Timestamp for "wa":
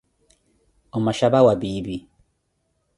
1.47-1.53